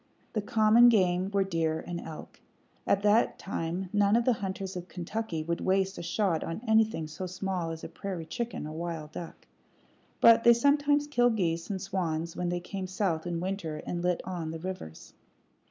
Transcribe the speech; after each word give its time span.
The 0.33 0.41
common 0.41 0.89
game 0.89 1.29
were 1.29 1.43
deer 1.43 1.79
and 1.85 2.01
elk. 2.01 2.39
At 2.87 3.03
that 3.03 3.37
time 3.37 3.87
none 3.93 4.15
of 4.15 4.25
the 4.25 4.33
hunters 4.33 4.75
of 4.75 4.87
Kentucky 4.87 5.43
would 5.43 5.61
waste 5.61 5.99
a 5.99 6.01
shot 6.01 6.43
on 6.43 6.59
anything 6.67 7.05
so 7.07 7.27
small 7.27 7.69
as 7.69 7.83
a 7.83 7.87
prairie 7.87 8.25
chicken 8.25 8.65
or 8.65 8.71
wild 8.71 9.11
duck; 9.11 9.45
but 10.19 10.43
they 10.43 10.53
sometimes 10.53 11.05
killed 11.05 11.35
geese 11.35 11.69
and 11.69 11.79
swans 11.79 12.35
when 12.35 12.49
they 12.49 12.59
came 12.59 12.87
south 12.87 13.27
in 13.27 13.39
winter 13.41 13.83
and 13.85 14.01
lit 14.01 14.21
on 14.25 14.49
the 14.49 14.57
rivers. 14.59 15.13